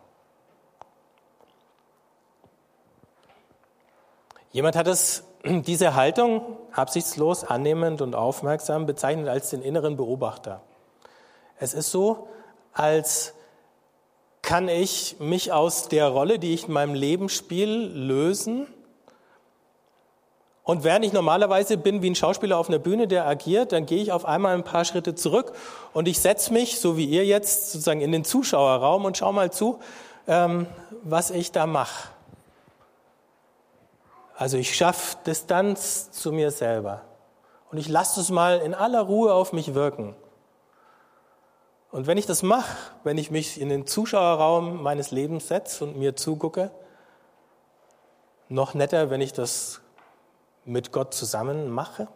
[4.51, 10.61] Jemand hat es diese Haltung, absichtslos, annehmend und aufmerksam, bezeichnet als den inneren Beobachter.
[11.59, 12.27] Es ist so,
[12.71, 13.33] als
[14.43, 18.67] kann ich mich aus der Rolle, die ich in meinem Leben spiele, lösen.
[20.63, 24.01] Und während ich normalerweise bin wie ein Schauspieler auf einer Bühne, der agiert, dann gehe
[24.03, 25.53] ich auf einmal ein paar Schritte zurück
[25.93, 29.51] und ich setze mich, so wie ihr jetzt, sozusagen in den Zuschauerraum und schau mal
[29.51, 29.79] zu,
[30.27, 30.67] ähm,
[31.03, 32.09] was ich da mache.
[34.37, 37.01] Also ich schaffe Distanz zu mir selber
[37.71, 40.15] und ich lasse es mal in aller Ruhe auf mich wirken.
[41.93, 45.95] Und wenn ich das mache, wenn ich mich in den Zuschauerraum meines Lebens setze und
[45.95, 46.71] mir zugucke,
[48.49, 49.79] noch netter, wenn ich das
[50.65, 52.07] mit Gott zusammen mache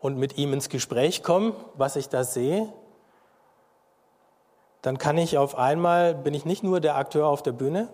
[0.00, 2.72] und mit ihm ins Gespräch komme, was ich da sehe,
[4.80, 7.90] dann kann ich auf einmal, bin ich nicht nur der Akteur auf der Bühne,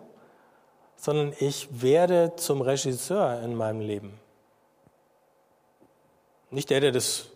[0.95, 4.21] sondern ich werde zum Regisseur in meinem Leben.
[6.51, 7.32] Nicht der, der das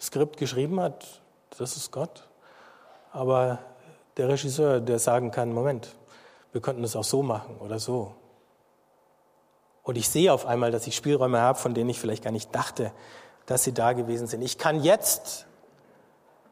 [0.00, 1.20] Skript geschrieben hat,
[1.58, 2.28] das ist Gott,
[3.12, 3.58] aber
[4.16, 5.94] der Regisseur, der sagen kann, Moment,
[6.52, 8.14] wir könnten das auch so machen oder so.
[9.82, 12.54] Und ich sehe auf einmal, dass ich Spielräume habe, von denen ich vielleicht gar nicht
[12.54, 12.92] dachte,
[13.46, 14.42] dass sie da gewesen sind.
[14.42, 15.46] Ich kann jetzt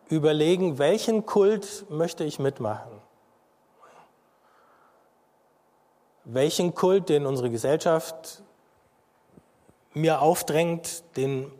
[0.08, 3.02] überlegen, welchen Kult möchte ich mitmachen.
[6.24, 8.42] welchen Kult, den unsere Gesellschaft
[9.94, 11.50] mir aufdrängt, den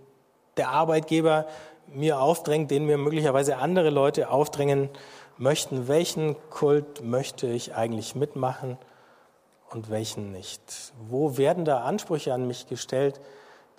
[0.57, 1.47] der Arbeitgeber
[1.95, 4.91] mir aufdrängt, den mir möglicherweise andere Leute aufdrängen
[5.39, 8.79] möchten, welchen Kult möchte ich eigentlich mitmachen
[9.71, 10.93] und welchen nicht?
[11.09, 13.21] Wo werden da Ansprüche an mich gestellt,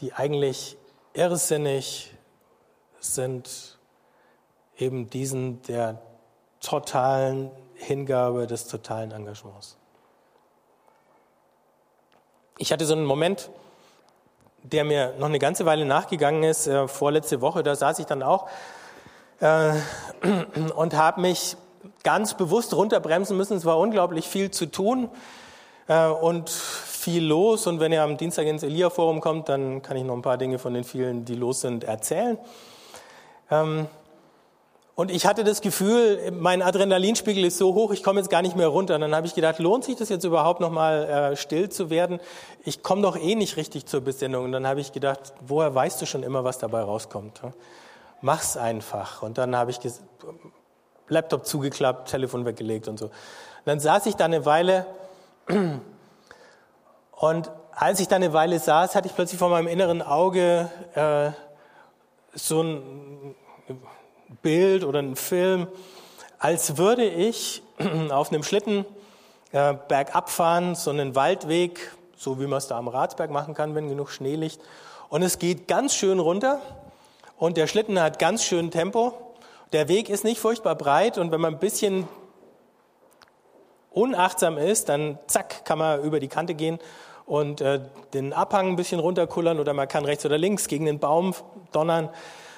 [0.02, 0.78] die eigentlich
[1.14, 2.14] irrsinnig
[3.00, 3.78] sind,
[4.78, 6.02] eben diesen der
[6.60, 9.78] totalen Hingabe, des totalen Engagements?
[12.58, 13.50] Ich hatte so einen Moment,
[14.64, 18.24] der mir noch eine ganze Weile nachgegangen ist, äh, vorletzte Woche, da saß ich dann
[18.24, 18.48] auch
[19.40, 19.74] äh,
[20.76, 21.58] und habe mich
[22.04, 23.58] ganz bewusst runterbremsen müssen.
[23.58, 25.10] Es war unglaublich viel zu tun
[25.88, 27.68] äh, und viel los.
[27.68, 30.60] Und wenn ihr am Dienstag ins Elia-Forum kommt, dann kann ich noch ein paar Dinge
[30.60, 32.38] von den vielen, die los sind, erzählen.
[33.52, 33.88] Ähm,
[34.96, 38.56] und ich hatte das Gefühl, mein Adrenalinspiegel ist so hoch, ich komme jetzt gar nicht
[38.56, 38.94] mehr runter.
[38.96, 41.90] Und dann habe ich gedacht, lohnt sich das jetzt überhaupt noch mal äh, still zu
[41.90, 42.20] werden?
[42.64, 44.46] Ich komme doch eh nicht richtig zur Besinnung.
[44.46, 47.42] Und dann habe ich gedacht, woher weißt du schon immer, was dabei rauskommt?
[48.22, 49.24] Mach's einfach.
[49.24, 49.80] Und dann habe ich
[51.08, 53.06] Laptop zugeklappt, Telefon weggelegt und so.
[53.06, 53.12] Und
[53.66, 54.86] dann saß ich da eine Weile
[57.12, 61.32] und als ich da eine Weile saß, hatte ich plötzlich vor meinem inneren Auge äh,
[62.38, 63.36] so ein
[64.44, 65.68] Bild oder einen Film,
[66.38, 67.64] als würde ich
[68.12, 68.86] auf einem Schlitten
[69.54, 73.74] äh, bergab fahren, so einen Waldweg, so wie man es da am Ratsberg machen kann,
[73.74, 74.60] wenn genug Schnee liegt.
[75.10, 76.60] Und es geht ganz schön runter
[77.38, 79.14] und der Schlitten hat ganz schön Tempo.
[79.72, 82.08] Der Weg ist nicht furchtbar breit und wenn man ein bisschen
[83.92, 86.80] unachtsam ist, dann zack, kann man über die Kante gehen
[87.26, 87.80] und äh,
[88.14, 91.34] den Abhang ein bisschen runterkullern oder man kann rechts oder links gegen den Baum
[91.72, 92.10] donnern.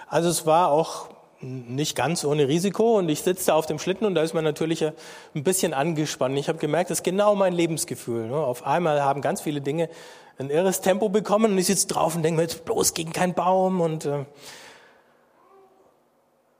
[0.07, 1.09] Also es war auch
[1.41, 4.43] nicht ganz ohne Risiko und ich sitze da auf dem Schlitten und da ist man
[4.43, 6.37] natürlich ein bisschen angespannt.
[6.37, 8.27] Ich habe gemerkt, das ist genau mein Lebensgefühl.
[8.27, 8.35] Ne?
[8.35, 9.89] Auf einmal haben ganz viele Dinge
[10.37, 13.33] ein irres Tempo bekommen und ich sitze drauf und denke mir jetzt bloß gegen keinen
[13.33, 14.25] Baum und äh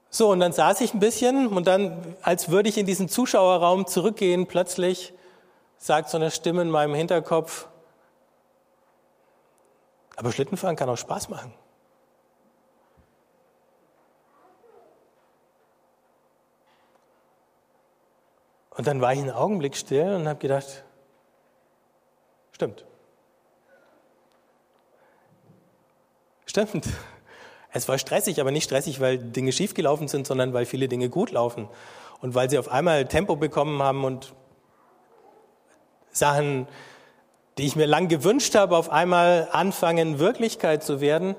[0.08, 3.86] so und dann saß ich ein bisschen und dann, als würde ich in diesen Zuschauerraum
[3.86, 5.12] zurückgehen, plötzlich
[5.76, 7.68] sagt so eine Stimme in meinem Hinterkopf,
[10.16, 11.52] aber Schlittenfahren kann auch Spaß machen.
[18.76, 20.84] Und dann war ich einen Augenblick still und habe gedacht,
[22.52, 22.84] stimmt.
[26.44, 26.86] Stimmt.
[27.72, 31.30] Es war stressig, aber nicht stressig, weil Dinge schiefgelaufen sind, sondern weil viele Dinge gut
[31.30, 31.68] laufen.
[32.20, 34.34] Und weil sie auf einmal Tempo bekommen haben und
[36.10, 36.66] Sachen,
[37.58, 41.34] die ich mir lang gewünscht habe, auf einmal anfangen, Wirklichkeit zu werden.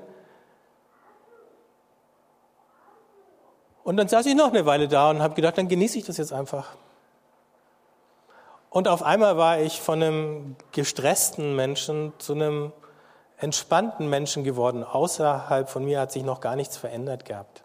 [3.84, 6.16] Und dann saß ich noch eine Weile da und habe gedacht, dann genieße ich das
[6.16, 6.76] jetzt einfach.
[8.70, 12.72] Und auf einmal war ich von einem gestressten Menschen zu einem
[13.38, 14.84] entspannten Menschen geworden.
[14.84, 17.62] Außerhalb von mir hat sich noch gar nichts verändert gehabt.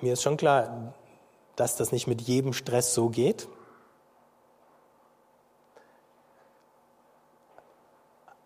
[0.00, 0.94] Mir ist schon klar,
[1.56, 3.48] dass das nicht mit jedem Stress so geht.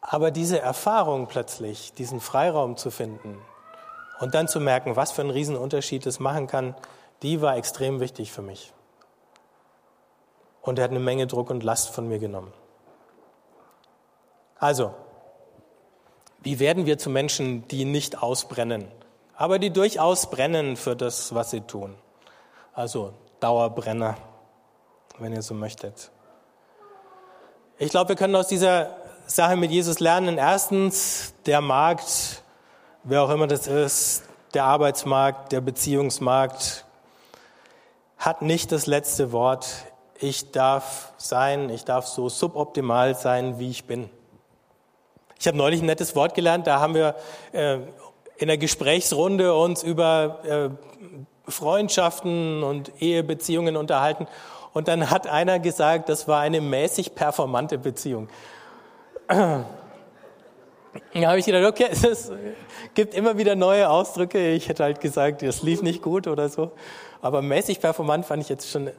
[0.00, 3.40] Aber diese Erfahrung plötzlich, diesen Freiraum zu finden
[4.20, 6.74] und dann zu merken, was für einen Riesenunterschied es machen kann,
[7.24, 8.72] die war extrem wichtig für mich.
[10.60, 12.52] Und er hat eine Menge Druck und Last von mir genommen.
[14.58, 14.94] Also,
[16.42, 18.88] wie werden wir zu Menschen, die nicht ausbrennen,
[19.36, 21.94] aber die durchaus brennen für das, was sie tun?
[22.74, 24.16] Also Dauerbrenner,
[25.18, 26.10] wenn ihr so möchtet.
[27.78, 30.36] Ich glaube, wir können aus dieser Sache mit Jesus lernen.
[30.36, 32.42] Erstens, der Markt,
[33.02, 36.84] wer auch immer das ist, der Arbeitsmarkt, der Beziehungsmarkt,
[38.24, 39.68] hat nicht das letzte Wort.
[40.18, 44.08] Ich darf sein, ich darf so suboptimal sein, wie ich bin.
[45.38, 47.16] Ich habe neulich ein nettes Wort gelernt, da haben wir
[47.52, 47.80] äh,
[48.38, 54.26] in der Gesprächsrunde uns über äh, Freundschaften und Ehebeziehungen unterhalten.
[54.72, 58.28] Und dann hat einer gesagt, das war eine mäßig performante Beziehung.
[61.12, 62.30] Da habe ich gedacht, okay, es
[62.94, 64.52] gibt immer wieder neue Ausdrücke.
[64.52, 66.70] Ich hätte halt gesagt, das lief nicht gut oder so.
[67.24, 68.90] Aber mäßig performant fand ich jetzt schon,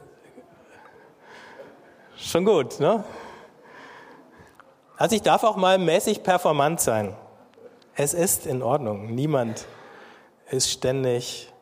[2.16, 2.80] schon gut.
[2.80, 3.04] Ne?
[4.96, 7.14] Also ich darf auch mal mäßig performant sein.
[7.94, 9.14] Es ist in Ordnung.
[9.14, 9.66] Niemand
[10.50, 11.52] ist ständig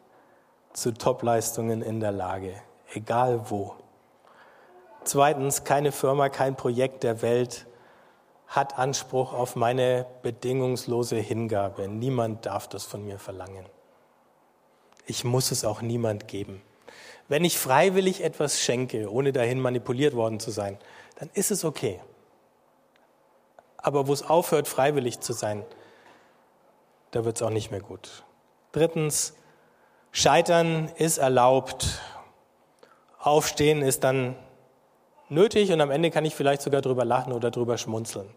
[0.73, 2.55] zu Topleistungen in der Lage,
[2.95, 3.75] egal wo.
[5.05, 7.67] Zweitens, keine Firma, kein Projekt der Welt
[8.47, 11.89] hat Anspruch auf meine bedingungslose Hingabe.
[11.89, 13.67] Niemand darf das von mir verlangen.
[15.07, 16.63] Ich muss es auch niemand geben.
[17.29, 20.79] Wenn ich freiwillig etwas schenke, ohne dahin manipuliert worden zu sein,
[21.19, 22.01] dann ist es okay
[23.85, 25.63] aber wo es aufhört, freiwillig zu sein,
[27.11, 28.25] da wird es auch nicht mehr gut.
[28.73, 29.35] Drittens,
[30.11, 32.01] Scheitern ist erlaubt.
[33.19, 34.37] Aufstehen ist dann
[35.29, 38.29] nötig und am Ende kann ich vielleicht sogar drüber lachen oder drüber schmunzeln.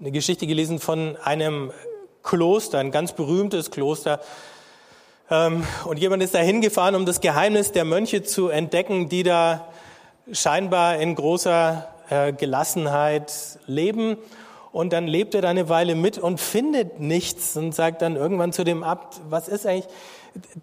[0.00, 1.72] Eine Geschichte gelesen von einem
[2.24, 4.20] Kloster, ein ganz berühmtes Kloster.
[5.30, 9.68] Ähm, und jemand ist da hingefahren, um das Geheimnis der Mönche zu entdecken, die da
[10.32, 13.32] scheinbar in großer äh, Gelassenheit
[13.66, 14.18] leben
[14.74, 18.52] und dann lebt er da eine Weile mit und findet nichts und sagt dann irgendwann
[18.52, 19.86] zu dem Abt, was ist eigentlich,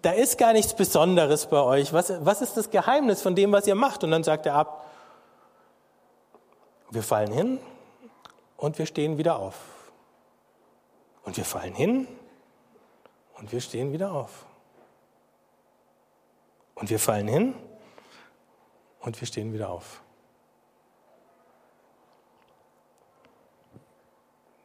[0.02, 1.94] da ist gar nichts Besonderes bei euch.
[1.94, 4.04] Was, was ist das Geheimnis von dem, was ihr macht?
[4.04, 4.84] Und dann sagt der Abt,
[6.90, 7.58] wir fallen hin
[8.58, 9.54] und wir stehen wieder auf.
[11.24, 12.06] Und wir fallen hin
[13.38, 14.44] und wir stehen wieder auf.
[16.74, 17.54] Und wir fallen hin
[19.00, 20.02] und wir stehen wieder auf.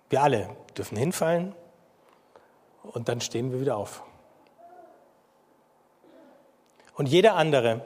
[0.09, 1.53] Wir alle dürfen hinfallen
[2.83, 4.03] und dann stehen wir wieder auf.
[6.95, 7.81] Und jeder andere,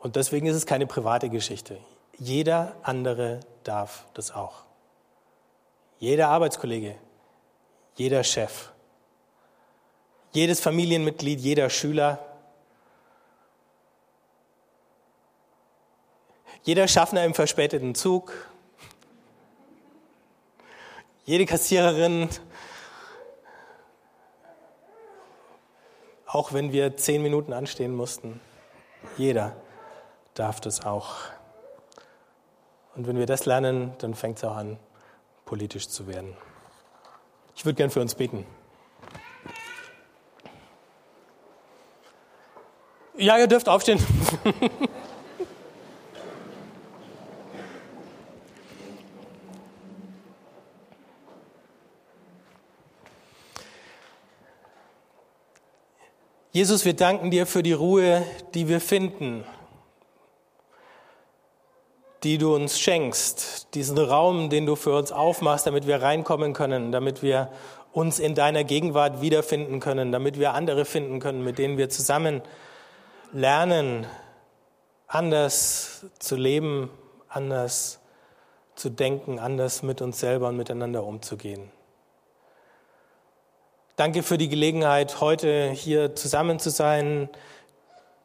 [0.00, 1.78] und deswegen ist es keine private Geschichte,
[2.18, 4.64] jeder andere darf das auch.
[5.98, 6.96] Jeder Arbeitskollege,
[7.96, 8.72] jeder Chef,
[10.32, 12.29] jedes Familienmitglied, jeder Schüler,
[16.62, 18.32] jeder Schaffner im verspäteten Zug,
[21.24, 22.28] jede Kassiererin,
[26.26, 28.40] auch wenn wir zehn Minuten anstehen mussten,
[29.16, 29.56] jeder
[30.34, 31.16] darf das auch.
[32.94, 34.78] Und wenn wir das lernen, dann fängt es auch an,
[35.44, 36.36] politisch zu werden.
[37.56, 38.46] Ich würde gern für uns beten.
[43.16, 44.04] Ja, ihr dürft aufstehen.
[56.52, 58.24] Jesus, wir danken dir für die Ruhe,
[58.54, 59.44] die wir finden,
[62.24, 66.90] die du uns schenkst, diesen Raum, den du für uns aufmachst, damit wir reinkommen können,
[66.90, 67.52] damit wir
[67.92, 72.42] uns in deiner Gegenwart wiederfinden können, damit wir andere finden können, mit denen wir zusammen
[73.32, 74.08] lernen,
[75.06, 76.90] anders zu leben,
[77.28, 78.00] anders
[78.74, 81.70] zu denken, anders mit uns selber und miteinander umzugehen.
[84.00, 87.28] Danke für die Gelegenheit, heute hier zusammen zu sein,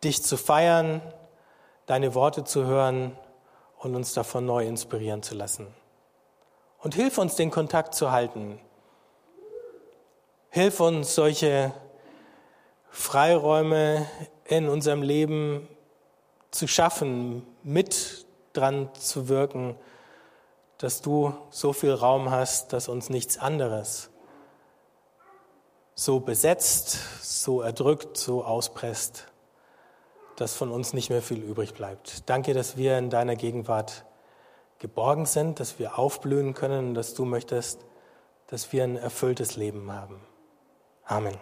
[0.06, 1.02] dich zu feiern,
[1.86, 3.12] deine Worte zu hören
[3.80, 5.68] und uns davon neu inspirieren zu lassen.
[6.80, 8.58] Und hilf uns, den Kontakt zu halten.
[10.50, 11.74] Hilf uns, solche
[12.90, 14.06] Freiräume
[14.46, 15.68] in unserem Leben
[16.52, 19.76] zu schaffen, mit dran zu wirken,
[20.78, 24.10] dass du so viel Raum hast, dass uns nichts anderes
[25.96, 29.28] so besetzt, so erdrückt, so auspresst,
[30.36, 32.30] dass von uns nicht mehr viel übrig bleibt.
[32.30, 34.06] Danke, dass wir in deiner Gegenwart
[34.80, 37.80] geborgen sind, dass wir aufblühen können, dass du möchtest,
[38.48, 40.20] dass wir ein erfülltes Leben haben.
[41.06, 41.38] Amen.